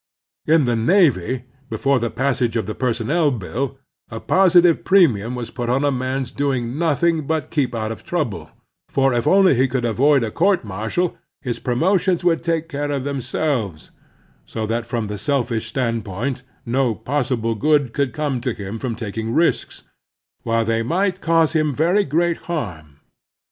[0.47, 3.77] In the navy, before the passage of the Personnel Bill,
[4.09, 8.49] a positive premium was put on a man's doing nothing but keep out of trouble;
[8.89, 12.89] for if only he could avoid a court mar tial, his promotions would take care
[12.89, 13.91] of themselves,
[14.43, 19.35] so that from the selfish standpoint no possible good could come to him from taking
[19.35, 19.83] riste,
[20.41, 23.01] while they might cause him very great harm.